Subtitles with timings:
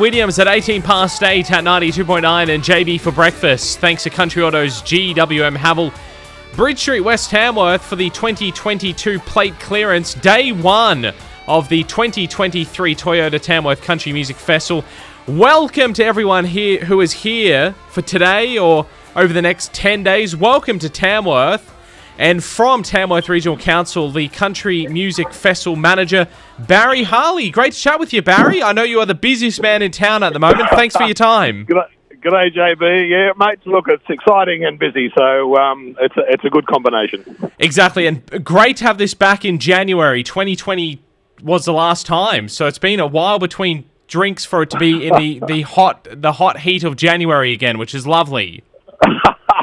[0.00, 3.80] Williams at 18 past 8 at 92.9 and JB for breakfast.
[3.80, 5.94] Thanks to Country Autos GWM Haval.
[6.56, 10.14] Bridge Street, West Tamworth for the 2022 plate clearance.
[10.14, 11.12] Day one
[11.46, 14.82] of the 2023 Toyota Tamworth Country Music Festival.
[15.26, 18.86] Welcome to everyone here who is here for today or
[19.16, 20.34] over the next 10 days.
[20.34, 21.74] Welcome to Tamworth.
[22.20, 26.28] And from Tamworth Regional Council, the Country Music Festival manager,
[26.58, 27.48] Barry Harley.
[27.48, 28.62] Great to chat with you, Barry.
[28.62, 30.68] I know you are the busiest man in town at the moment.
[30.68, 31.64] Thanks for your time.
[31.70, 31.78] Good,
[32.20, 33.08] good day, JB.
[33.08, 33.66] Yeah, mate.
[33.66, 37.50] Look, it's exciting and busy, so um, it's a, it's a good combination.
[37.58, 40.22] Exactly, and great to have this back in January.
[40.22, 41.00] 2020
[41.42, 45.06] was the last time, so it's been a while between drinks for it to be
[45.06, 48.62] in the, the hot the hot heat of January again, which is lovely.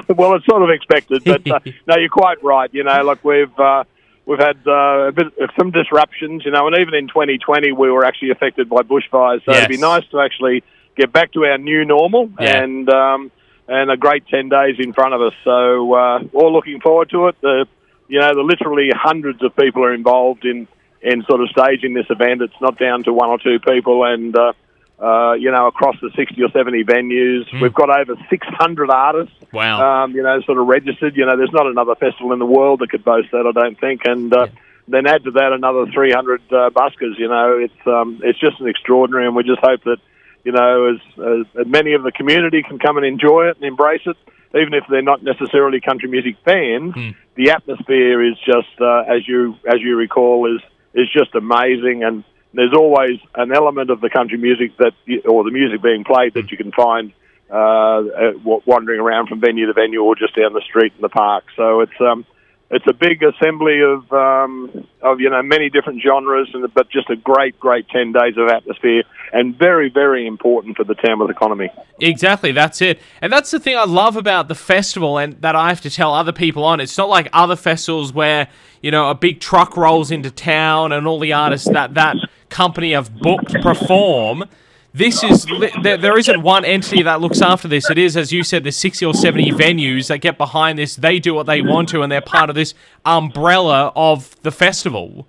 [0.15, 2.69] well, it's sort of expected, but uh, no, you're quite right.
[2.73, 3.83] You know, like we've uh,
[4.25, 6.43] we've had uh, a bit some disruptions.
[6.45, 9.43] You know, and even in 2020, we were actually affected by bushfires.
[9.45, 9.57] So Yes.
[9.65, 10.63] it'd be nice to actually
[10.95, 12.63] get back to our new normal Yeah.
[12.63, 13.31] and um,
[13.67, 15.33] and a great 10 days in front of us.
[15.43, 17.35] So uh, all looking forward to it.
[17.41, 17.65] The
[18.07, 20.67] you know, the literally hundreds of people are involved in
[21.01, 22.41] in sort of staging this event.
[22.41, 24.53] It's not down to one or two people, and uh,
[24.99, 30.03] uh, you know, across the 60 or 70 venues, we've got over 600 artists Wow.
[30.03, 31.15] um, you know, sort of registered.
[31.15, 33.79] You know, there's not another festival in the world that could boast that, I don't
[33.79, 34.01] think.
[34.05, 34.47] And uh,
[34.87, 37.17] then add to that another 300 uh, buskers.
[37.17, 39.97] You know, it's um, it's just an extraordinary, and we just hope that
[40.43, 43.65] you know, as, as, as many of the community can come and enjoy it and
[43.65, 44.15] embrace it,
[44.57, 46.93] even if they're not necessarily country music fans.
[47.35, 50.61] The atmosphere is just, uh, as you as you recall, is
[50.93, 52.23] is just amazing and.
[52.53, 54.93] There's always an element of the country music that,
[55.25, 57.13] or the music being played that you can find
[57.49, 58.31] uh, uh,
[58.65, 61.45] wandering around from venue to venue or just down the street in the park.
[61.55, 62.25] So it's um,
[62.69, 67.09] it's a big assembly of um, of you know many different genres, and but just
[67.09, 71.69] a great, great ten days of atmosphere, and very, very important for the Tamworth economy.
[72.01, 72.99] Exactly, that's it.
[73.21, 76.13] And that's the thing I love about the festival and that I have to tell
[76.13, 76.81] other people on.
[76.81, 78.49] It's not like other festivals where,
[78.81, 82.17] you know, a big truck rolls into town and all the artists that that
[82.49, 84.45] company have booked perform.
[84.93, 85.45] This is
[85.83, 87.89] there, there isn't one entity that looks after this.
[87.89, 90.95] It is, as you said, the sixty or seventy venues that get behind this.
[90.95, 92.73] They do what they want to, and they're part of this
[93.05, 95.27] umbrella of the festival.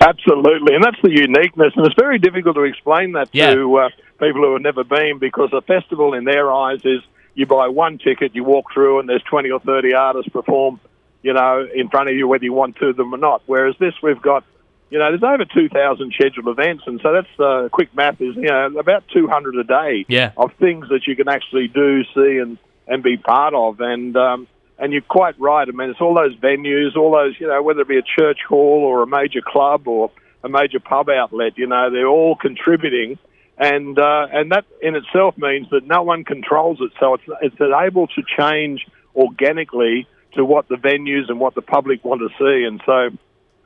[0.00, 3.52] Absolutely, and that's the uniqueness, and it's very difficult to explain that Yeah.
[3.54, 3.88] to uh,
[4.18, 7.00] people who have never been, because a festival in their eyes is
[7.34, 10.80] you buy one ticket, you walk through, and there's twenty or thirty artists perform,
[11.22, 13.42] you know, in front of you, whether you want to them or not.
[13.46, 14.44] Whereas this, we've got,
[14.90, 18.36] you know, there's over two thousand scheduled events, and so that's uh, quick math is
[18.36, 20.32] you know about two hundred a day Yeah.
[20.36, 24.16] of things that you can actually do, see, and and be part of, and.
[24.16, 24.46] Um,
[24.82, 25.68] and you're quite right.
[25.68, 28.38] I mean, it's all those venues, all those, you know, whether it be a church
[28.48, 30.10] hall or a major club or
[30.42, 33.18] a major pub outlet, you know, they're all contributing.
[33.58, 36.92] And, uh, and that in itself means that no one controls it.
[36.98, 42.02] So it's, it's able to change organically to what the venues and what the public
[42.02, 42.64] want to see.
[42.64, 43.10] And so,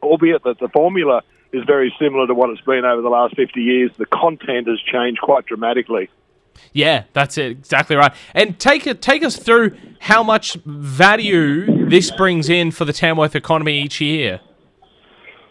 [0.05, 1.23] albeit that the formula
[1.53, 4.81] is very similar to what it's been over the last 50 years, the content has
[4.81, 6.11] changed quite dramatically.
[6.73, 7.53] Yeah, that's it.
[7.53, 8.13] Exactly right.
[8.35, 13.35] And take it, take us through how much value this brings in for the Tamworth
[13.35, 14.41] economy each year.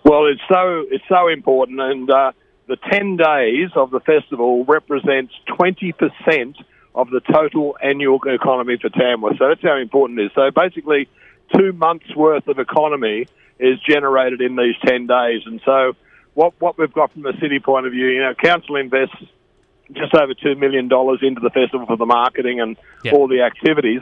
[0.04, 2.34] Well, it's so it's so important, and uh,
[2.68, 6.58] the ten days of the festival represents twenty percent
[6.94, 9.38] of the total annual economy for Tamworth.
[9.38, 10.32] So that's how important it is.
[10.36, 11.08] So basically,
[11.58, 13.28] two months worth of economy
[13.60, 15.94] is generated in these ten days, and so
[16.34, 19.16] what what we've got from the city point of view, you know, council invests
[19.92, 23.12] just over two million dollars into the festival for the marketing and Yeah.
[23.14, 24.02] all the activities.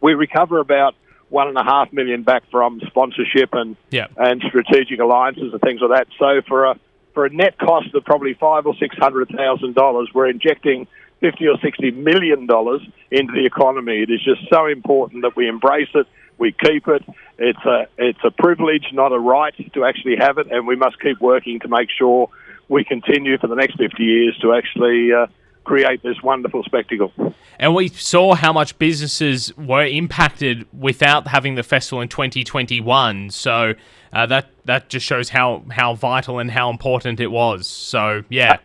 [0.00, 0.94] We recover about
[1.28, 4.06] one and a half million back from sponsorship and Yeah.
[4.16, 6.06] and strategic alliances and things like that.
[6.18, 6.78] So for a
[7.14, 10.86] for a net cost of probably five or six hundred thousand dollars, we're injecting
[11.20, 14.02] fifty or sixty million dollars into the economy.
[14.02, 16.06] It is just so important that we embrace it,
[16.38, 17.02] we keep it.
[17.38, 21.00] It's a it's a privilege, not a right, to actually have it, and we must
[21.00, 22.28] keep working to make sure
[22.68, 25.26] we continue for the next fifty years to actually uh,
[25.64, 27.12] create this wonderful spectacle.
[27.58, 33.30] And we saw how much businesses were impacted without having the festival in 2021.
[33.30, 33.74] So
[34.12, 37.66] uh, that that just shows how how vital and how important it was.
[37.66, 38.58] So yeah,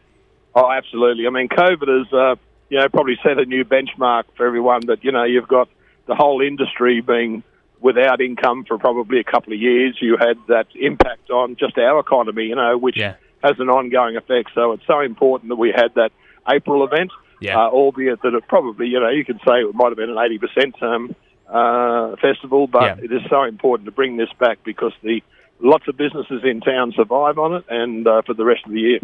[0.54, 1.28] Oh, absolutely.
[1.28, 2.36] I mean, COVID has, uh,
[2.70, 4.86] you know, probably set a new benchmark for everyone.
[4.88, 5.70] That you know, you've got
[6.08, 7.44] the whole industry being
[7.82, 9.98] without income for probably a couple of years.
[10.02, 13.16] You had that impact on just our economy, you know, which Yeah.
[13.44, 14.52] has an ongoing effect.
[14.54, 16.12] So it's so important that we had that
[16.48, 17.58] April event, Yeah.
[17.58, 20.18] uh, albeit that it probably, you know, you could say it might have been an
[20.18, 21.16] 80% um,
[21.50, 23.04] uh, festival, but Yeah.
[23.06, 25.22] it is so important to bring this back because the
[25.62, 28.80] lots of businesses in town survive on it, and uh, for the rest of the
[28.80, 29.00] year.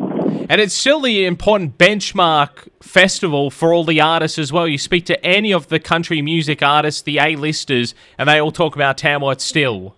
[0.50, 4.68] And it's still the important benchmark festival for all the artists as well.
[4.68, 8.75] You speak to any of the country music artists, the A-listers, and they all talk
[8.75, 9.95] about Tamworth still.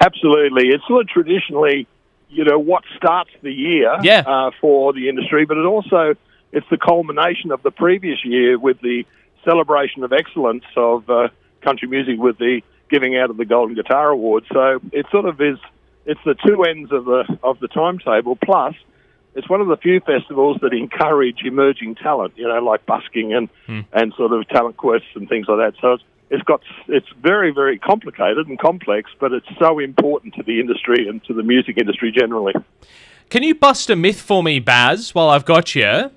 [0.00, 1.86] Absolutely, it's sort of traditionally,
[2.28, 4.22] you know, what starts the year Yeah.
[4.26, 6.14] uh, for the industry, but it also
[6.52, 9.04] it's the culmination of the previous year with the
[9.44, 11.28] celebration of excellence of uh,
[11.62, 14.44] country music with the giving out of the Golden Guitar Award.
[14.52, 15.58] So it sort of is
[16.04, 18.36] it's the two ends of the of the timetable.
[18.36, 18.74] Plus,
[19.34, 22.34] it's one of the few festivals that encourage emerging talent.
[22.36, 23.48] You know, like busking and
[23.92, 25.80] and sort of talent quests and things like that.
[25.80, 30.42] So it's it's got it's very very complicated and complex, but it's so important to
[30.42, 32.54] the industry and to the music industry generally.
[33.28, 36.10] Can you bust a myth for me, Baz, while I've got you?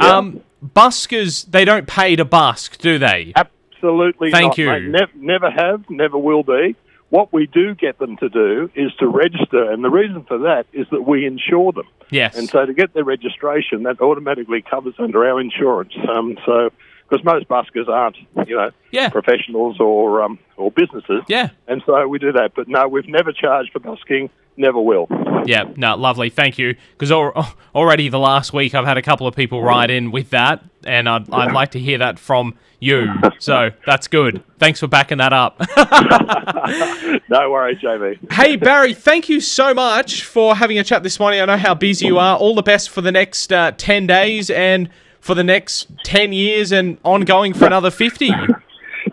[0.00, 3.32] Um, buskers, they don't pay to busk, do they?
[3.78, 4.30] Absolutely.
[4.30, 4.66] Thank not, you.
[4.90, 5.08] mate.
[5.16, 6.76] Never have, never will be.
[7.10, 10.66] What we do get them to do is to register, and the reason for that
[10.74, 11.86] is that we insure them.
[12.10, 12.36] Yes.
[12.36, 15.94] And so to get their registration, that automatically covers under our insurance.
[16.08, 16.70] Um, so
[17.08, 18.16] because most buskers aren't,
[18.46, 19.08] you know, Yeah.
[19.08, 21.22] professionals or um, or businesses.
[21.28, 21.48] Yeah.
[21.66, 22.52] And so we do that.
[22.54, 24.28] But no, we've never charged for busking.
[24.58, 25.06] Never will.
[25.46, 26.30] Yeah, no, lovely.
[26.30, 26.74] Thank you.
[26.98, 27.12] Because
[27.74, 31.08] already the last week I've had a couple of people write in with that, and
[31.08, 33.06] I'd, I'd like to hear that from you.
[33.40, 34.42] So that's good.
[34.58, 35.60] Thanks for backing that up.
[37.30, 38.32] No worries, JB.
[38.32, 41.40] hey, Barry, thank you so much for having a chat this morning.
[41.40, 42.36] I know how busy you are.
[42.36, 44.88] All the best for the next uh, 10 days and
[45.20, 48.30] for the next 10 years and ongoing for another 50.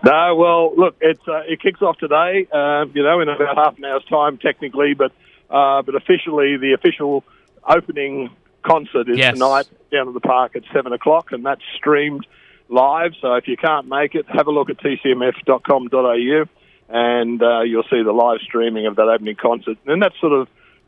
[0.04, 2.48] No, well, look, it's uh, it kicks off today.
[2.52, 5.12] Uh, you know, in about half an hour's time, technically, but
[5.50, 7.24] uh, but officially, the official
[7.68, 8.30] opening
[8.64, 9.34] concert is Yes.
[9.34, 12.26] tonight down at the park at seven o'clock, and that's streamed
[12.70, 13.14] live.
[13.22, 16.46] So if you can't make it, have a look at tcmf.com.au,
[16.90, 19.78] and uh, you'll see the live streaming of that opening concert.
[19.86, 20.48] And that's sort of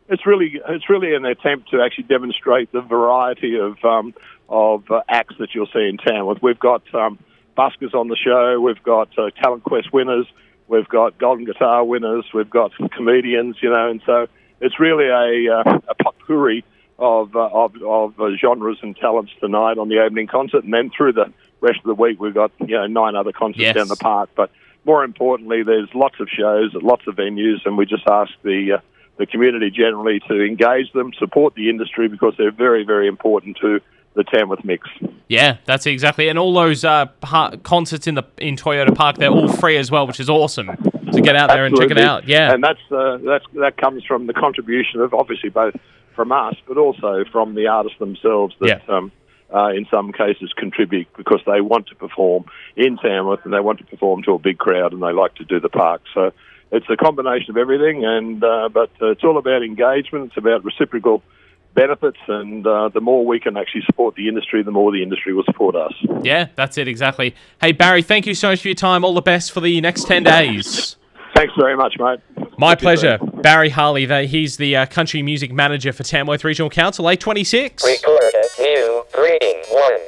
[0.09, 4.13] it's really it's really an attempt to actually demonstrate the variety of um,
[4.49, 6.33] of uh, acts that you'll see in town.
[6.41, 7.19] We've got um,
[7.57, 10.25] buskers on the show, we've got uh, Talent Quest winners,
[10.67, 14.27] we've got Golden Guitar winners, we've got comedians, you know, and so
[14.61, 16.63] it's really a uh, a potpourri
[16.99, 20.89] of uh, of, of uh, genres and talents tonight on the opening concert, and then
[20.95, 21.31] through the
[21.61, 23.75] rest of the week we've got you know nine other concerts Yes.
[23.75, 24.49] down the park, but.
[24.85, 28.75] More importantly, there's lots of shows at lots of venues, and we just ask the
[28.77, 28.81] uh,
[29.17, 33.81] the community generally to engage them, support the industry because they're very, very important to
[34.13, 34.87] the Tamworth mix.
[35.27, 36.29] Yeah, that's exactly.
[36.29, 39.91] And all those uh, par- concerts in the in Toyota Park, they're all free as
[39.91, 40.69] well, which is awesome.
[41.11, 42.27] So get out there and check it out.
[42.27, 42.53] Yeah.
[42.53, 45.75] and that's uh, that's that comes from the contribution of obviously both
[46.15, 48.83] from us, but also from the artists themselves that.
[48.87, 48.95] Yeah.
[48.95, 49.11] Um,
[49.53, 52.43] uh, in some cases, contribute because they want to perform
[52.75, 55.45] in Tamworth and they want to perform to a big crowd and they like to
[55.45, 56.01] do the park.
[56.13, 56.33] So
[56.71, 60.25] it's a combination of everything, and uh, but uh, it's all about engagement.
[60.25, 61.23] It's about reciprocal
[61.73, 65.33] benefits, and uh, the more we can actually support the industry, the more the industry
[65.33, 65.93] will support us.
[66.23, 67.35] Yeah, that's it exactly.
[67.61, 69.03] Hey Barry, thank you so much for your time.
[69.03, 70.95] All the best for the next ten days.
[71.35, 72.19] Thanks very much, mate.
[72.57, 73.17] My Talk to you pleasure.
[73.19, 73.41] soon.
[73.43, 77.83] Barry Harley, the, he's the uh, country music manager for Tamworth Regional Council, A26.
[77.83, 79.99] Record a new greeting one.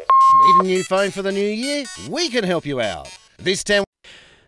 [0.41, 1.85] Need a new phone for the new year?
[2.09, 3.07] We can help you out.
[3.37, 3.83] This time.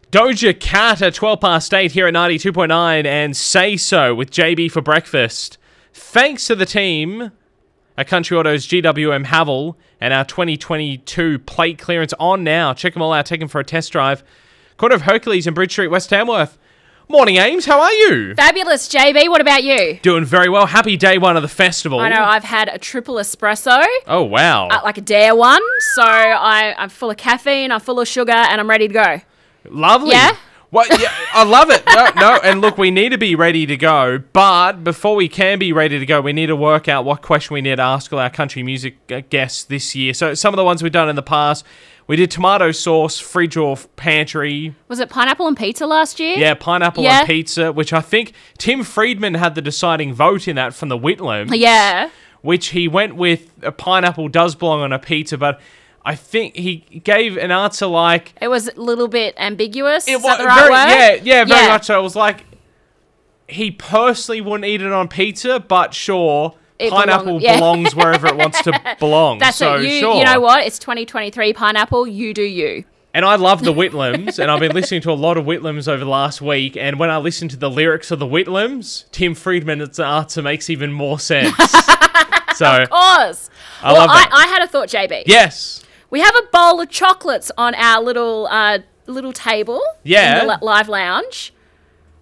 [0.10, 4.82] Doja Cat at 12 past 8 here at 92.9 and Say So with JB for
[4.82, 5.58] breakfast.
[5.94, 7.32] Thanks to the team
[7.98, 12.74] at Country Autos GWM Havel and our 2022 plate clearance on now.
[12.74, 13.26] Check them all out.
[13.26, 14.24] Take them for a test drive.
[14.78, 16.58] Corner of Hercules in Bridge Street, West Tamworth.
[17.10, 17.66] Morning, Ames.
[17.66, 18.34] How are you?
[18.36, 19.28] Fabulous, JB.
[19.30, 20.00] What about you?
[20.02, 20.66] Doing very well.
[20.66, 22.00] Happy day one of the festival.
[22.00, 24.70] I know I've had a triple espresso, Oh, wow.
[24.70, 25.62] uh, like a dare one.
[25.94, 29.22] So I, I'm full of caffeine, I'm full of sugar, and I'm ready to go.
[29.70, 30.12] Lovely.
[30.12, 30.38] Yeah?
[30.72, 30.88] What?
[31.02, 31.84] Yeah, I love it.
[31.94, 34.24] No, no, and look, we need to be ready to go.
[34.34, 37.54] But before we can be ready to go, we need to work out what question
[37.54, 40.14] we need to ask all our country music uh, guests this year.
[40.14, 41.66] So some of the ones we've done in the past,
[42.08, 44.74] we did tomato sauce, fridge or pantry.
[44.88, 46.38] Was it pineapple and pizza last year?
[46.38, 47.20] Yeah, pineapple Yeah.
[47.20, 50.98] on pizza, which I think Tim Friedman had the deciding vote in that from the
[50.98, 51.54] Whitlam.
[51.54, 52.10] Yeah.
[52.42, 55.60] which he went with a pineapple does belong on a pizza, but
[56.04, 60.08] I think he gave an answer like It was a little bit ambiguous.
[60.08, 60.88] It was right very, word?
[60.88, 61.68] yeah, yeah, very Yeah.
[61.68, 62.00] much so.
[62.00, 62.46] It was like
[63.48, 67.58] he personally wouldn't eat it on pizza, but sure, It pineapple belong- yeah.
[67.58, 69.40] belongs wherever it wants to belong.
[69.40, 69.84] That's so it.
[69.84, 70.16] You, sure.
[70.18, 70.66] you know what?
[70.66, 72.08] It's 2023 pineapple.
[72.08, 72.86] You do you.
[73.14, 76.02] And I love the Whitlams, and I've been listening to a lot of Whitlams over
[76.06, 76.78] the last week.
[76.78, 80.94] And when I listen to the lyrics of the Whitlams, Tim Friedman's answer makes even
[80.94, 81.54] more sense.
[82.56, 83.50] so Of course.
[83.84, 84.30] I well, love I, that.
[84.32, 85.24] I had a thought, JB.
[85.26, 85.81] yes,
[86.12, 89.82] We have a bowl of chocolates on our little uh, little table.
[90.04, 90.42] Yeah.
[90.42, 91.54] In the live lounge.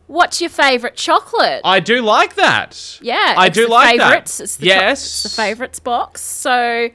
[0.08, 1.62] What's your favourite chocolate?
[1.63, 2.98] I do like that.
[3.01, 4.38] yeah, I do like favourites.
[4.38, 4.43] that.
[4.43, 6.22] It's the yes, it's the favourites box.
[6.22, 6.89] So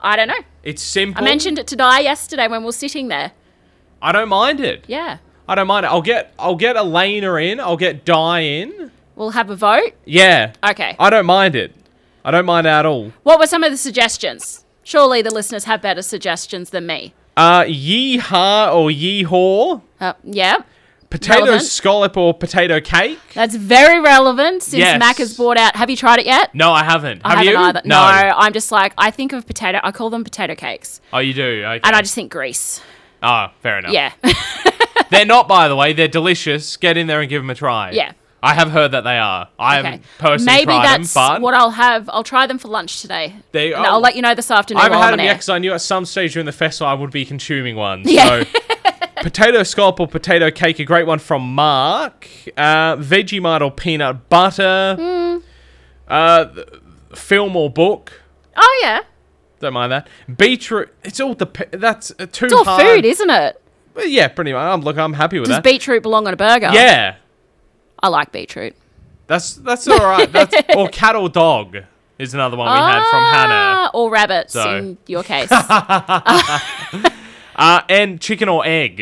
[0.00, 0.38] I don't know.
[0.62, 1.20] It's simple.
[1.22, 3.32] I mentioned it to Di yesterday when we were sitting there.
[4.00, 4.84] I don't mind it.
[4.86, 5.18] Yeah,
[5.48, 5.88] I don't mind it.
[5.88, 7.58] I'll get I'll get Elena in.
[7.58, 8.92] I'll get Di in.
[9.16, 9.92] we'll have a vote.
[10.04, 10.52] Yeah.
[10.64, 10.94] Okay.
[11.00, 11.74] I don't mind it.
[12.24, 13.12] I don't mind it at all.
[13.24, 14.61] What were some of the suggestions?
[14.92, 17.14] Surely the listeners have better suggestions than me.
[17.34, 20.56] Uh, yeehaw or yeehaw, Uh, yeah,
[21.08, 21.62] potato Relevant.
[21.62, 23.18] scallop or potato cake.
[23.32, 24.98] that's very relevant since Yes.
[24.98, 25.74] Mac has brought out.
[25.76, 26.54] Have you tried it yet?
[26.54, 27.22] No, I haven't.
[27.24, 27.58] I Have haven't you?
[27.58, 27.80] either.
[27.86, 27.96] No.
[27.96, 29.80] I'm just like I think of potato.
[29.82, 31.64] I call them potato cakes, Oh, you do.
[31.64, 31.80] Okay.
[31.82, 32.82] and I just think grease.
[33.22, 33.92] Oh, fair enough.
[33.94, 34.12] Yeah,
[35.10, 35.94] They're not, by the way.
[35.94, 36.76] They're delicious.
[36.76, 37.92] Get in there and give them a try.
[37.92, 38.12] Yeah.
[38.42, 39.48] I have heard that they are.
[39.58, 39.88] I okay.
[39.88, 42.10] haven't personally Maybe tried that's them, but what I'll have.
[42.12, 43.36] I'll try them for lunch today.
[43.52, 43.90] There you And go.
[43.90, 44.80] I'll let you know this afternoon.
[44.80, 46.88] I haven't had them on yet because I knew at some stage during the festival
[46.88, 48.02] I would be consuming one.
[48.04, 48.42] Yeah.
[48.42, 48.60] So,
[49.22, 52.28] potato scallop or potato cake, a great one from Mark.
[52.56, 54.96] Uh, Vegemite or peanut butter.
[54.98, 55.38] Hmm.
[56.08, 56.46] Uh,
[57.14, 58.12] film or book.
[58.56, 59.02] Oh yeah,
[59.60, 60.08] Don't mind that.
[60.36, 60.92] Beetroot.
[61.04, 61.46] It's all the.
[61.70, 62.82] That's uh, too it's all hard.
[62.82, 63.62] food, isn't it?
[63.94, 64.60] But yeah, pretty much.
[64.60, 65.62] I'm, look, I'm happy with Does that.
[65.62, 66.70] Does beetroot belong on a burger?
[66.72, 67.16] yeah,
[68.02, 68.74] I like beetroot.
[69.26, 70.30] that's that's all right.
[70.30, 71.76] That's or cat or dog
[72.18, 73.54] is another one we had from Hannah.
[73.54, 74.76] Ah, Or rabbits So.
[74.76, 75.48] in your case.
[77.54, 79.00] Uh, and chicken or egg.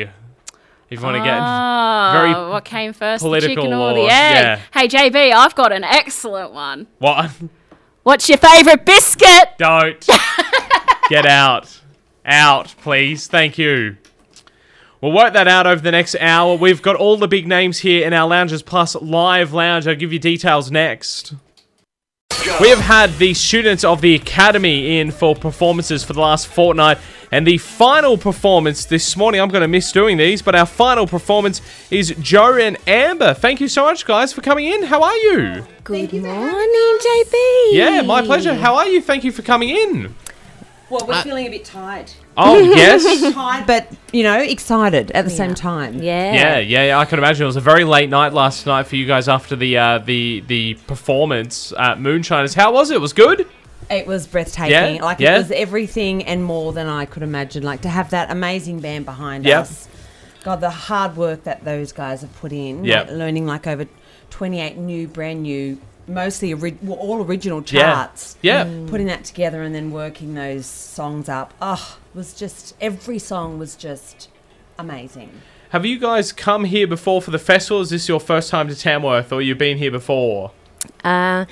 [0.91, 3.95] If you want to get Ah, very what came first, the political chicken or or-
[3.95, 4.09] the egg?
[4.09, 4.61] yeah.
[4.73, 6.87] Hey JB, I've got an excellent one.
[6.99, 7.31] what?
[8.03, 9.51] What's your favourite biscuit?
[9.59, 10.05] Don't
[11.11, 11.81] get out,
[12.25, 13.29] out, please.
[13.29, 13.99] Thank you.
[15.01, 16.57] We'll work that out over the next hour.
[16.57, 19.89] We've got all the big names here in our Loungers Plus live lounge.
[19.89, 21.33] I'll give you details next.
[22.61, 26.99] We have had the students of the Academy in for performances for the last fortnight,
[27.33, 31.07] and the final performance this morning, I'm going to miss doing these, but our final
[31.07, 33.35] performance is Joe and Amber.
[33.35, 34.83] Thank you so much, guys, for coming in.
[34.85, 35.67] How are you?
[35.85, 37.73] Good morning, JB.
[37.73, 38.55] Yeah, my pleasure.
[38.55, 39.01] How are you?
[39.01, 40.15] Thank you for coming in.
[40.91, 42.13] Well, we're uh, feeling a bit tired.
[42.43, 43.35] Oh, yes.
[43.35, 45.95] Tired, but, you know, excited at the same time.
[46.03, 46.33] Yeah.
[46.35, 47.45] Yeah, yeah, yeah, I can imagine.
[47.45, 50.43] It was a very late night last night for you guys after the uh, the
[50.47, 52.55] the performance at Moonshiners.
[52.55, 52.95] How was it?
[52.97, 53.47] It was good.
[53.91, 54.97] It was breathtaking.
[54.97, 55.35] Yeah, Like, yeah.
[55.35, 57.65] it was everything and more than I could imagine.
[57.65, 59.61] Like, to have that amazing band behind Yep.
[59.63, 59.89] us.
[60.45, 62.85] God, the hard work that those guys have put in.
[62.85, 63.09] Yep.
[63.09, 63.87] Like, learning, like, over
[64.31, 65.79] 28 new, brand new,
[66.11, 67.81] mostly ori- well, all original Yeah.
[67.95, 68.37] charts.
[68.43, 68.65] Yeah.
[68.87, 71.55] Putting that together and then working those songs up.
[71.63, 74.29] Oh, it was just, every song was just
[74.79, 75.31] amazing.
[75.71, 77.81] Have you guys come here before for the festival?
[77.81, 80.51] Is this your first time to Tamworth, or you've been here before?
[81.05, 81.45] Uh,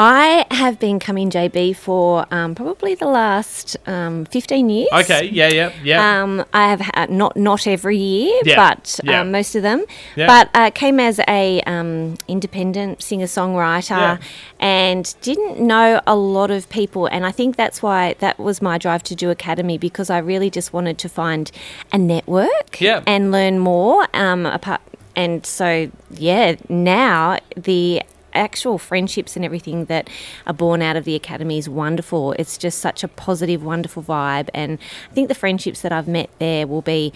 [0.00, 4.88] I have been coming JB for um, probably the last um, 15 years.
[4.92, 6.22] Okay, yeah, yeah, yeah.
[6.22, 9.22] Um, I have had not not every year, Yeah, but yeah.
[9.22, 9.84] um, most of them.
[10.14, 10.28] Yeah.
[10.28, 14.18] But uh, came as a um, independent singer songwriter, Yeah.
[14.60, 17.06] and didn't know a lot of people.
[17.06, 20.48] And I think that's why that was my drive to do academy because I really
[20.48, 21.50] just wanted to find
[21.92, 23.02] a network Yeah.
[23.04, 24.06] and learn more.
[24.14, 24.80] Um, apart,
[25.16, 28.02] and so yeah, now the
[28.34, 30.08] actual friendships and everything that
[30.46, 32.32] are born out of the academy is wonderful.
[32.32, 34.78] It's just such a positive, wonderful vibe, and
[35.10, 37.12] I think the friendships that I've met there will be.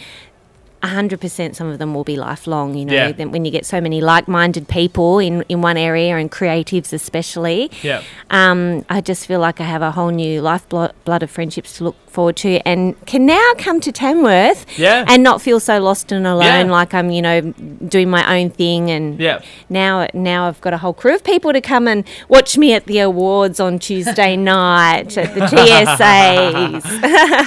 [0.82, 3.12] 100% some of them will be lifelong you know Yeah.
[3.12, 7.70] then when you get so many like-minded people in, in one area and creatives especially
[7.82, 8.02] Yeah.
[8.30, 11.84] um, I just feel like I have a whole new lifeblood blood of friendships to
[11.84, 15.04] look forward to and can now come to Tamworth Yeah.
[15.08, 16.72] and not feel so lost and alone Yeah.
[16.72, 19.40] like I'm you know doing my own thing and Yeah.
[19.70, 22.86] now now I've got a whole crew of people to come and watch me at
[22.86, 26.82] the awards on Tuesday night at the TSAs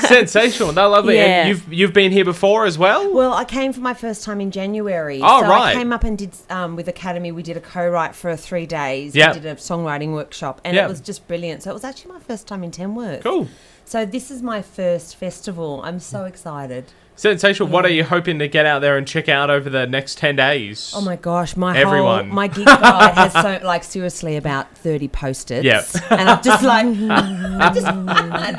[0.08, 0.72] Sensational.
[0.74, 1.15] No, lovely.
[1.15, 1.24] Yeah.
[1.42, 3.12] And you've you've been here before as well.
[3.13, 5.20] Well, I came for my first time in January.
[5.24, 5.72] Oh, so right.
[5.72, 7.32] I came up and did um, with Academy.
[7.32, 9.15] We did a co-write for three days.
[9.15, 9.34] Yeah.
[9.34, 10.86] We did a songwriting workshop, and Yeah.
[10.86, 11.63] it was just brilliant.
[11.63, 13.24] So it was actually my first time in Tamworth.
[13.24, 13.48] Cool.
[13.86, 15.82] So this is my first festival.
[15.84, 16.86] I'm so excited.
[17.17, 17.69] Sensational.
[17.69, 20.36] What are you hoping to get out there and check out over the next ten
[20.36, 20.91] days?
[20.93, 22.25] Oh my gosh, my Everyone.
[22.25, 25.63] whole my gig guide has so like seriously about thirty post-its.
[25.63, 25.86] Yep.
[26.12, 27.88] and I'm just like, I'm just,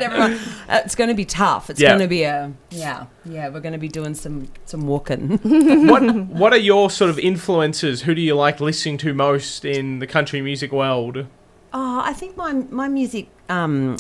[0.03, 0.39] everyone,
[0.71, 1.69] it's going to be tough.
[1.69, 1.91] It's Yeah.
[1.91, 3.49] going to be a yeah, yeah.
[3.51, 5.37] We're going to be doing some some walking.
[5.89, 8.03] what What are your sort of influences?
[8.03, 11.27] Who do you like listening to most in the country music world?
[11.75, 13.99] Oh, I think my my music um,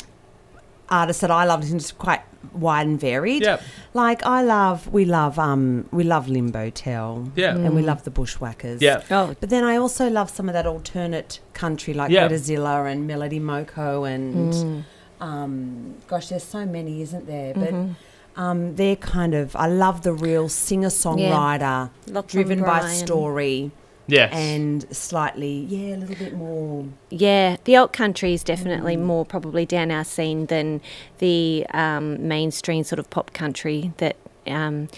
[0.88, 2.22] artists that I love is quite
[2.52, 3.42] wide and varied.
[3.42, 3.62] Yep.
[3.94, 7.30] Like I love, we love, um, we love Limbo Tell.
[7.36, 7.54] Yeah.
[7.56, 8.80] And we love the Bushwhackers.
[8.82, 9.02] Yeah.
[9.10, 12.28] oh But then I also love some of that alternate country like Yeah.
[12.28, 14.84] Redazilla and Melody Moko and
[15.20, 17.54] um, gosh, there's so many, isn't there?
[17.54, 23.06] But um, they're kind of I love the real singer songwriter Lachlan driven by Bryan.
[23.06, 23.70] story.
[24.08, 24.32] Yes.
[24.32, 26.86] and slightly, yeah, a little bit more.
[27.10, 29.02] Yeah, the alt country is definitely Mm.
[29.02, 30.80] more probably down our scene than
[31.18, 34.88] the um, mainstream sort of pop country that um,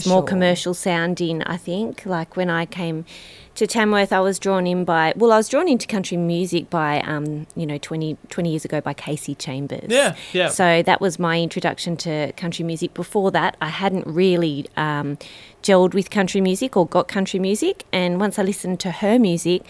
[0.00, 0.26] is more sure.
[0.28, 1.42] commercial sounding.
[1.42, 2.04] I think.
[2.06, 3.04] Like when I came
[3.54, 7.00] to Tamworth, I was drawn in by well, I was drawn into country music by
[7.00, 9.86] um, you know 20, 20 years ago by Casey Chambers.
[9.88, 10.48] Yeah, yeah.
[10.48, 12.94] So that was my introduction to country music.
[12.94, 15.18] Before that, I hadn't really um,
[15.62, 17.84] gelled with country music or got country music.
[17.92, 19.62] And once I listened to her music,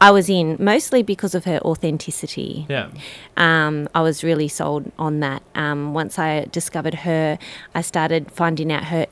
[0.00, 2.66] I was in mostly because of her authenticity.
[2.68, 2.88] Yeah.
[3.36, 5.42] Um, I was really sold on that.
[5.54, 7.38] Um, once I discovered her,
[7.74, 9.06] I started finding out her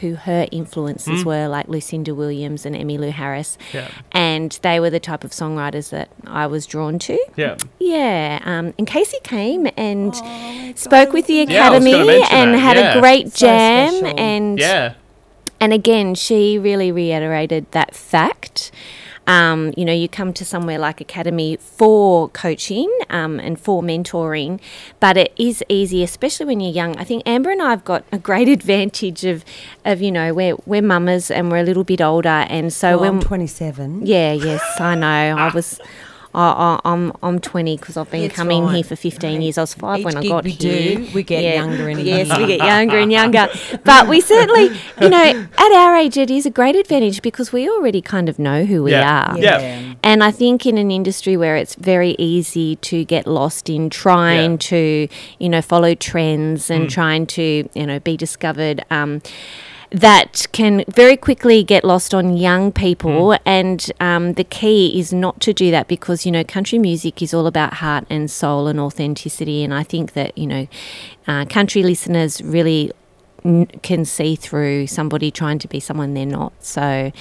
[0.00, 3.56] who her influences were, like Lucinda Williams and Emmylou Harris.
[3.72, 3.88] Yeah.
[4.12, 7.18] And they were the type of songwriters that I was drawn to.
[7.36, 7.56] Yeah.
[7.78, 10.14] Yeah, um, and Casey came and
[10.78, 12.94] spoke with the Yeah, I was academy gonna and that, had yeah.
[12.96, 13.94] a great So jam.
[13.98, 14.18] special.
[14.20, 14.94] and Yeah.
[15.60, 18.70] and again, she really reiterated that fact.
[19.26, 24.60] Um, you know, you come to somewhere like Academy for coaching um, and for mentoring,
[25.00, 26.96] but it is easy, especially when you're young.
[26.96, 29.44] I think Amber and I have got a great advantage of,
[29.84, 33.00] of you know, we're we're mamas and we're a little bit older, and so Well,
[33.00, 34.06] when I'm 27.
[34.06, 35.36] yeah, yes, I know.
[35.36, 35.80] I was.
[36.38, 39.56] I, I, I'm I'm 20 because I've been That's coming here for 15 years.
[39.56, 40.96] I was five Each when I gig got we here.
[40.98, 42.24] do, we get younger and younger.
[42.34, 43.48] yes, we get younger and younger.
[43.84, 44.64] But we certainly,
[45.00, 48.38] you know, at our age, it is a great advantage because we already kind of
[48.38, 49.32] know who we Yeah.
[49.32, 49.38] are.
[49.38, 49.94] Yeah.
[50.02, 54.52] And I think in an industry where it's very easy to get lost in trying
[54.52, 54.56] Yeah.
[54.58, 56.90] to, you know, follow trends and Mm.
[56.90, 59.22] trying to, you know, be discovered, um,
[59.90, 63.28] that can very quickly get lost on young people.
[63.28, 63.38] Mm.
[63.46, 67.32] And um, the key is not to do that because, you know, country music is
[67.32, 69.62] all about heart and soul and authenticity.
[69.62, 70.66] And I think that, you know,
[71.26, 72.92] uh, country listeners really
[73.82, 76.52] can see through somebody trying to be someone they're not.
[76.64, 77.12] So,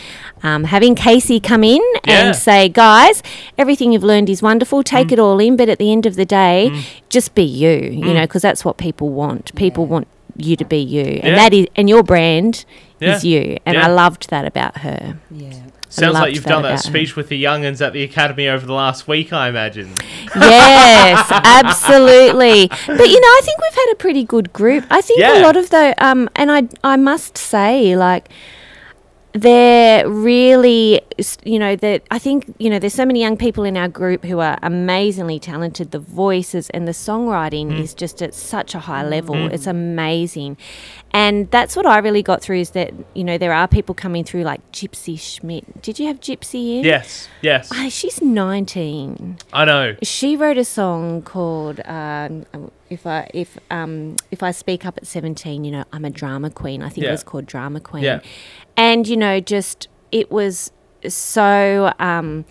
[0.41, 2.27] um, having Casey come in Yeah.
[2.27, 3.21] and say, guys,
[3.59, 6.25] everything you've learned is wonderful, take it all in, but at the end of the
[6.25, 9.53] day, just be you, you know, because that's what people want.
[9.55, 11.35] People want you to be you, and Yeah.
[11.35, 12.65] that is, and your brand
[12.99, 13.15] Yeah.
[13.15, 13.57] is you.
[13.65, 13.87] And Yeah.
[13.87, 15.17] I loved that about her.
[15.31, 15.49] Yeah.
[15.89, 16.89] Sounds like you've that done that about her.
[16.89, 19.93] speech with the youngins at the academy over the last week, I imagine.
[20.35, 22.67] yes, absolutely.
[22.67, 24.85] But you know, I think we've had a pretty good group.
[24.89, 25.39] I think Yeah.
[25.39, 28.27] a lot of the um, and I I must say, like
[29.35, 31.01] they're really,
[31.43, 34.23] you know, that I think you know, there's so many young people in our group
[34.23, 35.91] who are amazingly talented.
[35.91, 37.79] The voices and the songwriting Mm.
[37.81, 39.35] is just at such a high level.
[39.51, 40.55] It's amazing,
[41.11, 44.23] and that's what I really got through is that you know there are people coming
[44.23, 45.81] through like Gypsy Schmidt.
[45.81, 46.85] Did you have Gypsy in?
[46.85, 47.69] Yes, yes.
[47.73, 49.95] Ah, she's 19 I know.
[50.01, 52.45] she wrote a song called um,
[52.89, 56.49] "If I If Um If I Speak Up at 17." You know, I'm a drama
[56.49, 56.81] queen.
[56.81, 57.09] I think Yeah.
[57.09, 58.03] it was called Drama Queen.
[58.03, 58.19] Yeah.
[58.77, 60.71] And you know, just it was
[61.07, 61.91] so.
[61.99, 62.45] Um,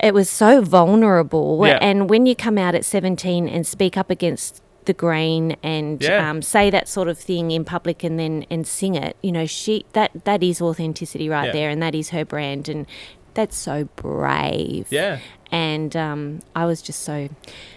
[0.00, 1.78] it was so vulnerable, Yeah.
[1.80, 6.28] and when you come out at 17 and speak up against the grain and Yeah.
[6.28, 9.46] um, say that sort of thing in public and then and sing it, you know,
[9.46, 12.86] she that that is authenticity right there, and that is her brand, and
[13.32, 15.18] that's so brave Yeah.
[15.54, 17.28] And um, I was just so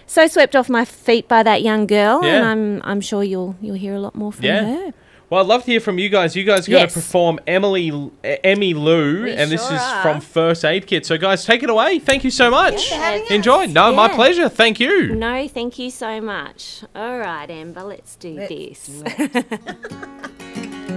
[0.06, 3.76] so swept off my feet by that young girl, and I'm I'm sure you'll you'll
[3.76, 4.64] hear a lot more from Yeah.
[4.64, 4.94] her.
[5.30, 6.34] Well, I'd love to hear from you guys.
[6.34, 6.94] You guys are going Yes.
[6.94, 10.02] to perform Emily uh, Emmy Lou, We and this is are.
[10.02, 11.04] from First Aid Kit.
[11.04, 11.98] So, guys, take it away.
[11.98, 12.88] Thank you so much.
[12.88, 13.30] for having us.
[13.30, 13.66] Enjoy.
[13.66, 14.48] No, my pleasure.
[14.48, 15.14] Thank you.
[15.14, 16.82] No, thank you so much.
[16.96, 19.02] All right, Amber, let's do Let's this.
[19.02, 19.44] do.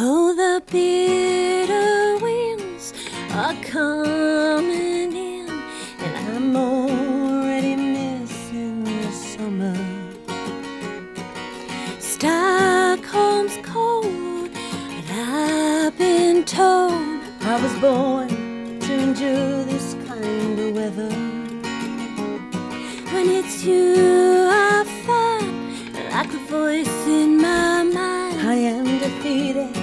[0.00, 2.57] Oh, the bitter winds
[3.32, 5.48] are coming in,
[5.98, 9.76] and I'm already missing the summer.
[11.98, 18.28] Stockholm's cold, but I've been told I was born
[18.80, 21.10] to endure this kind of weather.
[23.12, 28.40] When it's you, I find like a voice in my mind.
[28.40, 29.76] I am defeated,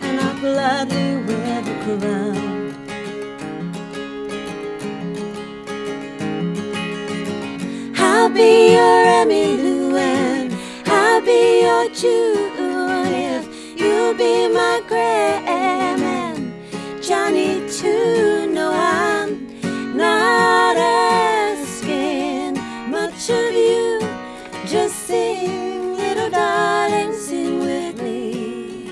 [0.00, 2.41] and I gladly wear the crown.
[9.22, 10.52] Emmy Lou and
[10.86, 13.46] I'll be your June if
[13.78, 16.52] you'll be my Graham and
[17.00, 18.50] Johnny too.
[18.52, 22.54] No, I'm not asking
[22.90, 24.00] much of you.
[24.66, 28.90] Just sing, little darling, sing with me.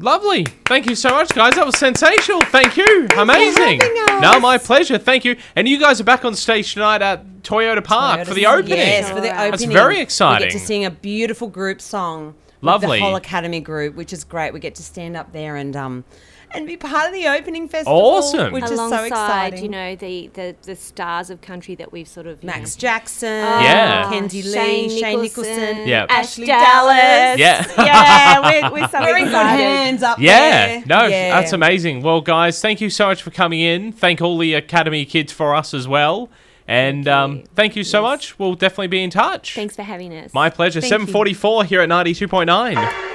[0.00, 0.55] Lovely.
[0.66, 1.54] Thank you so much, guys.
[1.54, 2.40] That was sensational.
[2.42, 3.06] Thank you.
[3.16, 3.80] Amazing.
[3.80, 4.20] having.
[4.20, 4.98] No, my pleasure.
[4.98, 5.36] Thank you.
[5.54, 8.78] And you guys are back on stage tonight at Toyota Park for the opening.
[8.78, 9.50] Yes, for the opening.
[9.52, 10.48] That's very We exciting.
[10.48, 12.26] get to sing a beautiful group song.
[12.26, 12.98] with Lovely.
[12.98, 14.52] The whole Academy group, which is great.
[14.52, 16.04] We get to stand up there and um
[16.52, 17.92] and be part of the opening festival.
[17.98, 18.52] Awesome.
[18.52, 19.62] Which is so Alongside, exciting.
[19.64, 23.28] you know, the, the, the stars of country that we've sort of Max know, Jackson,
[23.28, 24.08] Yeah.
[24.10, 26.06] Kenzie Lee, Shane Shane Nicholson, Nicholson, Yeah.
[26.08, 27.38] Ashley Dallas.
[27.38, 27.66] Yeah.
[27.78, 29.62] yeah, we're, we're so We're in good excited.
[29.62, 30.82] hands up Yeah, there.
[30.86, 31.40] no, Yeah.
[31.40, 32.02] that's amazing.
[32.02, 33.92] Well, guys, thank you so much for coming in.
[33.92, 36.30] Thank all the Academy kids for us as well.
[36.68, 37.44] And Thank um, you.
[37.54, 38.10] thank you so Yes.
[38.10, 38.38] much.
[38.40, 39.54] We'll definitely be in touch.
[39.54, 40.34] Thanks for having us.
[40.34, 40.80] My pleasure.
[40.80, 41.06] Thank you.
[41.06, 43.14] 744 here at 92.9.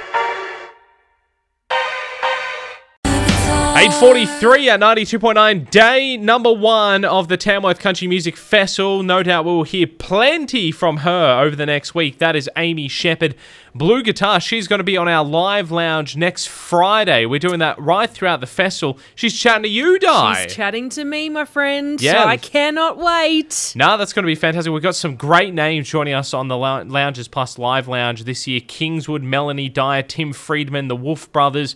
[3.82, 9.02] 843 at 92.9, day number one of the Tamworth Country Music Festival.
[9.02, 12.18] No doubt we will hear plenty from her over the next week.
[12.18, 13.34] That is Amy Shepherd,
[13.74, 14.38] blue guitar.
[14.38, 17.26] She's going to be on our live lounge next Friday.
[17.26, 19.00] We're doing that right throughout the festival.
[19.16, 20.44] She's chatting to you, Di.
[20.44, 22.00] She's chatting to me, my friend.
[22.00, 22.22] Yeah.
[22.24, 23.72] I cannot wait.
[23.74, 24.72] No, that's going to be fantastic.
[24.72, 28.46] We've got some great names joining us on the lou- Lounges Plus Live Lounge this
[28.46, 28.60] year.
[28.60, 31.74] Kingswood, Melanie Dyer, Tim Friedman, the Wolf Brothers,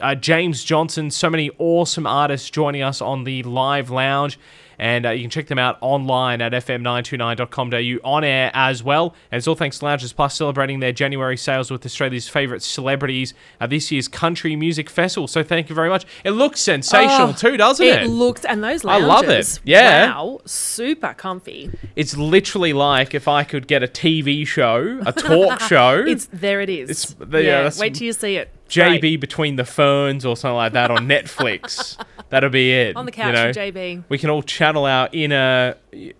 [0.00, 1.10] uh, James Johnson.
[1.10, 4.38] So many awesome artists joining us on the Live Lounge.
[4.76, 9.14] And uh, you can check them out online at fm929.com.au on air as well.
[9.30, 13.34] And it's all thanks to Lounges Plus celebrating their January sales with Australia's favourite celebrities
[13.60, 15.28] at this year's Country Music Festival.
[15.28, 16.04] So thank you very much.
[16.24, 18.02] It looks sensational Oh, too, doesn't it?
[18.02, 19.04] It looks, and those lounges.
[19.04, 19.60] I love it.
[19.64, 20.06] Yeah.
[20.08, 21.70] Wow, super comfy.
[21.96, 26.60] It's literally like if I could get a TV show, a talk show, It's there.
[26.60, 26.90] It is.
[27.14, 27.70] It's- yeah, yeah.
[27.78, 28.50] wait till you see it.
[28.74, 29.20] JB Great.
[29.20, 31.96] between the ferns or something like that on Netflix.
[32.30, 32.96] That'll be it.
[32.96, 33.46] on the you couch know?
[33.48, 34.04] with JB.
[34.08, 35.76] We can all channel our inner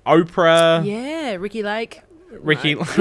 [0.07, 2.03] Oprah, Yeah, Ricky Lake.
[2.41, 2.75] Ricky.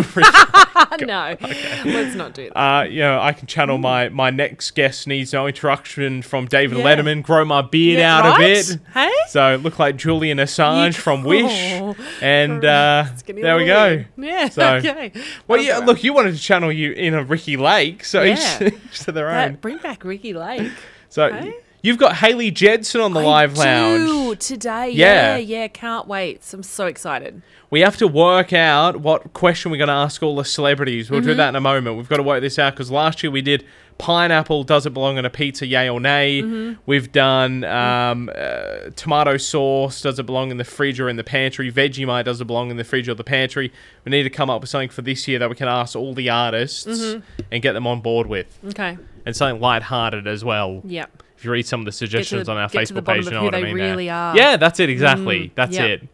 [1.02, 1.36] no,
[1.86, 2.58] let's not do that.
[2.58, 6.78] uh, you know, I can channel my my next guest needs no introduction from David
[6.78, 6.84] Yeah.
[6.86, 7.24] Letterman.
[7.24, 8.36] Grow my beard Yeah, out right?
[8.36, 8.80] a bit.
[8.94, 9.12] Hey?
[9.30, 14.04] So look like Julian Assange from Wish, Oh, and uh, there we go.
[14.18, 14.50] Yeah.
[14.50, 15.12] So- okay.
[15.48, 15.80] Well, yeah.
[15.80, 18.64] Look, you wanted to channel you in a Ricky Lake, so Yeah.
[18.64, 19.56] each, each to their That- own.
[19.56, 20.72] bring back Ricky Lake.
[21.10, 21.54] So Hey?
[21.84, 24.40] You've got Haley Jedson on the live I lounge.
[24.40, 24.90] today.
[24.90, 25.36] Yeah.
[25.36, 25.38] Yeah.
[25.38, 26.42] yeah, Can't wait.
[26.52, 27.44] I'm so excited.
[27.70, 31.12] We have to work out what question we're going to ask all the celebrities.
[31.12, 31.30] We'll Mm-hmm.
[31.30, 31.98] do that in a moment.
[31.98, 33.66] We've got to work this out because last year we did
[33.98, 34.64] pineapple.
[34.64, 35.66] Does it belong on a pizza?
[35.68, 36.42] Yay or nay?
[36.42, 36.80] Mm-hmm.
[36.86, 40.02] We've done um, uh, tomato sauce.
[40.02, 41.72] Does it belong in the fridge or in the pantry?
[41.72, 42.26] Vegemite.
[42.26, 43.72] Does it belong in the fridge or the pantry?
[44.06, 46.14] We need to come up with something for this year that we can ask all
[46.14, 47.42] the artists Mm-hmm.
[47.52, 48.98] and get them on board with, Okay.
[49.26, 50.82] and something light-hearted as well.
[50.86, 51.23] Yep.
[51.44, 53.26] If you read some of the suggestions the- on our get to the Facebook page,
[53.26, 53.76] you know what I mean.
[53.76, 54.06] really.
[54.06, 55.52] Yeah, that's it exactly.
[55.56, 55.84] that's yeah.
[55.88, 56.08] it.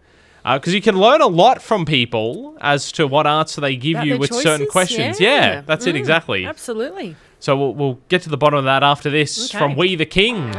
[0.43, 4.07] Because you can learn a lot from people as to what answer they give About
[4.07, 5.19] you with certain questions.
[5.19, 5.61] Yeah, Yeah.
[5.67, 6.45] that's it Mm, exactly.
[6.47, 7.15] Absolutely.
[7.37, 9.59] So we'll, we'll get to the bottom of that after this Okay.
[9.59, 10.55] from We the Kings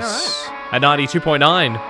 [0.70, 1.80] at 92.9.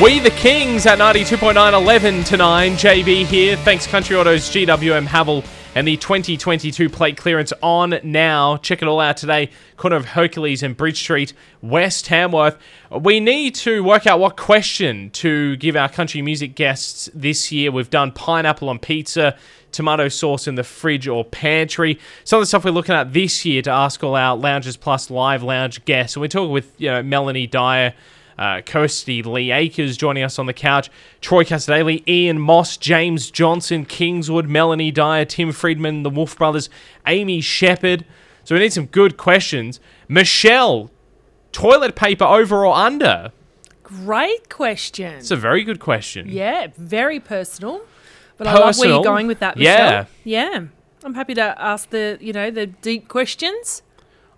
[0.00, 2.72] We the Kings at 92.9, 11 to 9.
[2.74, 3.56] JB here.
[3.56, 5.42] Thanks, Country Autos, GWM Havel,
[5.74, 8.58] and the 2022 plate clearance on now.
[8.58, 9.50] Check it all out today.
[9.76, 11.32] Corner of Hercules and Bridge Street,
[11.62, 12.58] West Hamworth.
[12.90, 17.70] We need to work out what question to give our country music guests this year.
[17.70, 19.36] We've done pineapple on pizza,
[19.72, 21.98] tomato sauce in the fridge or pantry.
[22.24, 25.10] Some of the stuff we're looking at this year to ask all our Lounges Plus
[25.10, 26.16] live lounge guests.
[26.16, 27.94] And we're talking with you know, Melanie Dyer
[28.42, 33.84] uh, Kirsty Lee Akers joining us on the couch, Troy Casadale, Ian Moss, James Johnson,
[33.84, 36.68] Kingswood, Melanie Dyer, Tim Friedman, the Wolf Brothers,
[37.06, 38.04] Amy Shepherd.
[38.42, 39.78] So we need some good questions.
[40.08, 40.90] Michelle,
[41.52, 43.30] toilet paper over or under?
[43.84, 45.14] Great question.
[45.18, 46.28] It's a very good question.
[46.28, 47.82] yeah, very personal.
[48.38, 50.06] But I love where you're going with that, Yeah.
[50.24, 50.64] Yeah.
[51.04, 53.82] I'm happy to ask the, you know, the deep questions.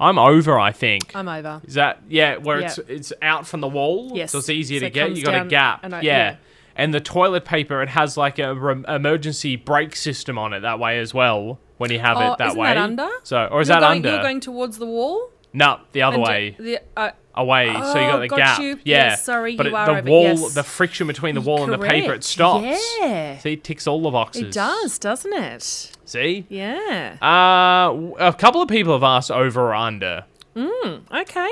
[0.01, 1.13] I'm over, I think.
[1.15, 1.61] I'm over.
[1.65, 2.67] Is that yeah, where Yeah.
[2.67, 4.11] it's it's out from the wall?
[4.15, 4.33] Yes.
[4.33, 5.17] So it's easier So to it get.
[5.17, 5.81] You got a gap.
[5.83, 6.17] and I- yeah.
[6.31, 6.37] yeah.
[6.77, 10.81] And the toilet paper, it has like a rem- emergency brake system on it that
[10.81, 11.61] way as well.
[11.77, 12.69] When you have Oh, it that isn't way.
[12.69, 13.09] that under?
[13.23, 14.11] So, or is You're that going, under?
[14.15, 15.31] You're going towards the wall?
[15.55, 16.57] No, the other And way.
[16.59, 17.67] The, uh, Away.
[17.67, 18.61] so you got Oh, the got gap.
[18.61, 18.79] you.
[18.85, 19.15] Yeah.
[19.17, 20.55] Sorry, but you it, are the over- wall, yes.
[20.55, 22.65] the friction between the wall and the paper, it stops.
[23.01, 23.39] Yeah.
[23.39, 24.43] See, it ticks all the boxes.
[24.43, 25.91] it does, doesn't it?
[26.05, 26.45] See.
[26.49, 27.17] Yeah.
[27.23, 30.27] Uh, a couple of people have asked over or under.
[30.55, 31.51] Mm, okay.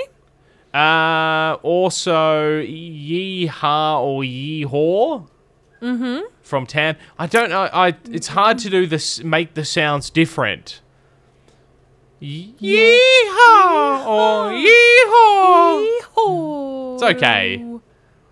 [0.75, 5.27] Uh, also, yeehaw or yeehaw.
[5.81, 6.21] Mm-hmm.
[6.43, 6.97] From Tan.
[7.19, 7.69] I don't know.
[7.73, 7.97] I.
[8.11, 9.25] It's hard to do this.
[9.25, 10.81] Make the sounds different.
[12.23, 15.87] Yeehaw or yeehaw.
[15.87, 16.95] Yeehaw.
[16.95, 17.65] It's okay.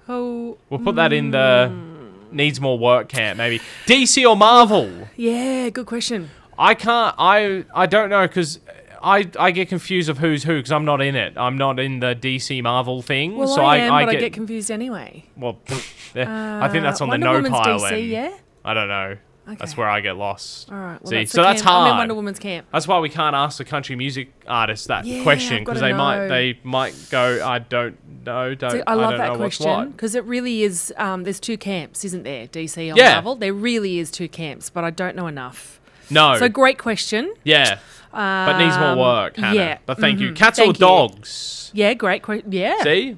[0.08, 1.72] Oh, We'll put that in the
[2.32, 3.60] needs more work camp maybe.
[3.86, 5.08] DC or Marvel.
[5.16, 6.30] yeah, good question.
[6.58, 7.14] I can't.
[7.18, 8.60] I I don't know because.
[9.02, 11.32] I, I get confused of who's who because I'm not in it.
[11.38, 14.18] I'm not in the DC Marvel thing, Well, so I, I, am, I but get,
[14.18, 15.24] I get confused anyway.
[15.38, 15.54] well.
[15.54, 17.80] pfft, yeah, I think that's Uh, on Wonder the no Woman's pile.
[17.80, 18.08] DC, then.
[18.10, 18.36] yeah?
[18.62, 19.16] I don't know.
[19.58, 20.70] That's where I get lost.
[20.70, 21.02] All right.
[21.02, 21.72] Well, See, that's so that's camp.
[21.74, 21.98] I'm in hard.
[22.00, 22.66] Wonder Woman's camp.
[22.72, 26.28] That's why we can't ask the country music artist that Yeah, question because they might
[26.28, 30.14] they might go I don't know don't See, I love don't that know question because
[30.14, 30.92] it really is.
[30.96, 32.46] Um, there's two camps, isn't there?
[32.46, 33.14] DC or Yeah.
[33.14, 33.36] Marvel.
[33.36, 35.80] There really is two camps, but I don't know enough.
[36.12, 37.32] No, So great question.
[37.44, 37.78] yeah,
[38.12, 39.36] but needs more Um, work.
[39.36, 39.54] Hannah.
[39.54, 40.30] yeah, but thank you.
[40.30, 40.80] mhm, Cats or thank you.
[40.80, 41.70] dogs?
[41.72, 42.50] Yeah, great question.
[42.50, 43.16] Yeah, See,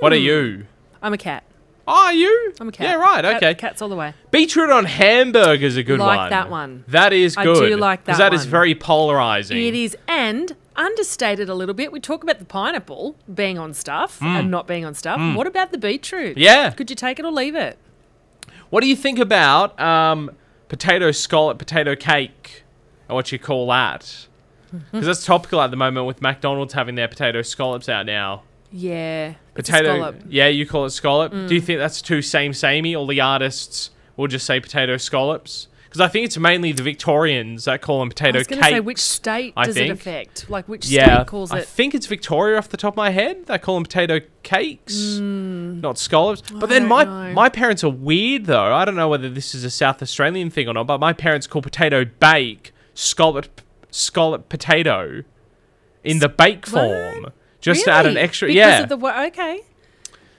[0.00, 0.64] what are you?
[1.02, 1.44] I'm a cat.
[1.88, 2.52] Are you?
[2.60, 2.86] I'm a cat.
[2.88, 3.22] Yeah, right.
[3.24, 3.54] Cat- Okay.
[3.54, 4.12] cats all the way.
[4.32, 6.16] Beetroot on hamburger is a good Like one.
[6.18, 6.84] Like that one.
[6.88, 7.64] That is good.
[7.64, 9.56] I do like that that is very polarizing.
[9.56, 11.92] It is, and understated a little bit.
[11.92, 15.18] We talk about the pineapple being on stuff and not being on stuff.
[15.36, 16.36] What about the beetroot?
[16.36, 16.40] Mm.
[16.40, 16.70] Yeah.
[16.70, 17.78] Could you take it or leave it?
[18.70, 20.32] What do you think about um,
[20.68, 22.64] potato scallop, potato cake,
[23.08, 24.26] or what you call that?
[24.90, 28.42] Because that's topical at the moment with McDonald's having their potato scallops out now.
[28.70, 29.34] Yeah.
[29.54, 30.16] Potato, scallop.
[30.16, 30.26] Mm.
[30.28, 31.32] yeah, you call it scallop.
[31.32, 32.94] Do you think that's too same samey?
[32.94, 35.68] All the artists will just say potato scallops?
[35.84, 38.70] Because I think it's mainly the Victorians that call them I potato was going cakes.
[38.70, 39.88] to say, which state I does think.
[39.88, 40.50] it affect?
[40.50, 41.56] Like, which yeah, state calls it?
[41.56, 43.46] I think it's Victoria off the top of my head.
[43.46, 46.42] They call them potato cakes, not scallops.
[46.50, 47.32] But then my know.
[47.32, 48.74] my parents are weird though.
[48.74, 50.86] I don't know whether this is a South Australian thing or not.
[50.86, 55.22] But my parents call potato bake scallop scallop potato
[56.04, 57.32] in the bake form,
[57.74, 58.48] just to add an extra.
[58.48, 59.60] Because yeah, Of the, wo- okay.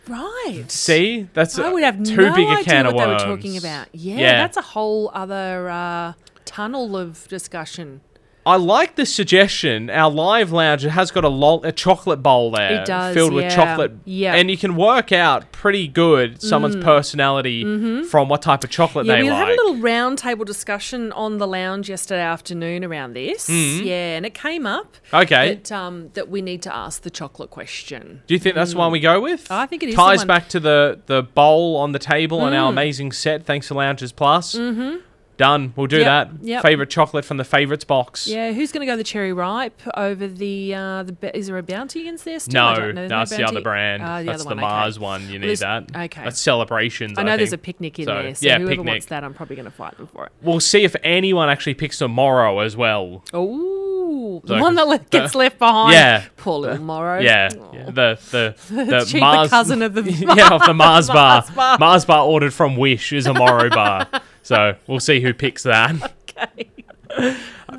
[0.07, 0.65] Right.
[0.69, 3.35] see, that's I would have too no big a idea can what of they were
[3.35, 3.87] talking about.
[3.93, 4.31] Yeah, Yeah.
[4.37, 6.13] that's a whole other uh,
[6.45, 7.99] tunnel of discussion.
[8.47, 9.89] I like the suggestion.
[9.89, 13.53] Our live lounge has got a, lo- a chocolate bowl there, It does, filled with
[13.53, 13.91] chocolate.
[14.05, 14.36] Yeah.
[14.36, 19.10] and you can work out pretty good someone's personality from what type of chocolate Mm.
[19.10, 19.10] Mm-hmm.
[19.10, 19.39] Yeah, they we like.
[19.39, 23.49] had a little round table discussion on the lounge yesterday afternoon around this.
[23.49, 25.15] Yeah, and it came up Mm-hmm.
[25.17, 25.55] Okay.
[25.55, 28.21] that um, that we need to ask the chocolate question.
[28.27, 29.51] Do you think that's the one we go with?
[29.51, 32.62] I think it Ties back to the the bowl on the table on Mm.
[32.62, 33.45] our amazing set.
[33.45, 34.55] Thanks to Lounges Plus.
[34.55, 34.97] Mm-hmm.
[35.38, 35.73] Done.
[35.76, 36.43] We'll do Yep, that.
[36.43, 36.62] yep.
[36.63, 38.28] Favorite chocolate from the favorites box.
[38.28, 41.38] Yeah, who's going to go the cherry ripe over the uh, the?
[41.38, 42.39] Is there a bounty against there?
[42.39, 42.54] Still?
[42.62, 43.08] No, I don't know.
[43.08, 44.02] That's the other brand.
[44.04, 44.73] Ah, the that's other the one, okay.
[44.73, 45.21] Mars one.
[45.30, 45.95] You need There's- that.
[45.95, 46.23] okay.
[46.23, 47.19] That's celebrations.
[47.19, 47.62] I know there's think.
[47.62, 48.88] a picnic in So, there, so yeah, whoever picnic.
[48.88, 50.32] wants that, I'm probably going to fight them for it.
[50.41, 53.23] We'll see if anyone actually picks tomorrow as well.
[53.36, 55.93] Ooh, the one that le- the- gets left behind.
[55.93, 56.26] Yeah.
[56.38, 57.19] poor little Morrow.
[57.19, 60.02] Yeah, yeah, the the the Cheaper Mars cousin of the
[60.36, 61.15] yeah of the Mars bar.
[61.41, 61.78] Mars bar.
[61.80, 64.08] Mars bar ordered from Wish is a Morrow bar.
[64.47, 66.13] So we'll see who picks that.
[66.38, 66.69] Okay.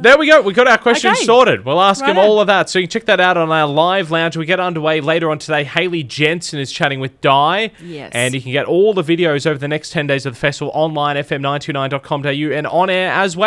[0.01, 0.43] There we go.
[0.43, 1.25] We got our questions Okay.
[1.25, 1.65] sorted.
[1.65, 2.29] We'll ask him Righto.
[2.29, 2.69] all of that.
[2.69, 4.37] So you can check that out on our live lounge.
[4.37, 5.63] We get underway later on today.
[5.63, 7.71] Haley Jensen is chatting with Di.
[7.85, 8.11] Yes.
[8.15, 10.73] And you can get all the videos over the next 10 days of the festival
[10.75, 13.47] online, fm929.com.au, and on air as well.